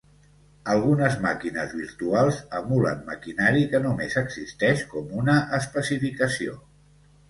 Algunes 0.75 1.17
màquines 1.25 1.75
virtuals 1.81 2.41
emulen 2.61 3.05
maquinari 3.13 3.63
que 3.75 3.85
només 3.87 4.19
existeix 4.27 4.85
com 4.97 5.17
una 5.23 5.41
especificació. 5.63 6.63